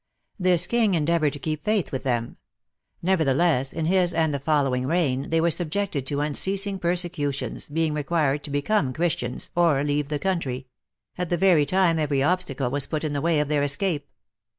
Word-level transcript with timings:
This 0.39 0.65
king 0.65 0.95
endeavored 0.95 1.31
to 1.33 1.37
keep 1.37 1.63
faith 1.63 1.91
with 1.91 2.01
them. 2.01 2.37
Nevertheless, 3.03 3.71
in 3.71 3.85
his 3.85 4.15
and 4.15 4.33
the 4.33 4.39
following 4.39 4.87
reign, 4.87 5.29
they 5.29 5.39
were 5.39 5.51
subjected 5.51 6.07
to 6.07 6.21
unceasing 6.21 6.79
persecutions, 6.79 7.69
being 7.69 7.93
required 7.93 8.43
to 8.45 8.49
become 8.49 8.93
Christians, 8.93 9.51
or 9.55 9.83
leave 9.83 10.09
the 10.09 10.17
country; 10.17 10.65
at 11.19 11.29
the 11.29 11.37
very 11.37 11.67
time 11.67 11.99
every 11.99 12.23
obstacle 12.23 12.71
was 12.71 12.87
put 12.87 13.03
in 13.03 13.13
the 13.13 13.21
way 13.21 13.39
of 13.39 13.47
their 13.47 13.61
escape. 13.61 14.07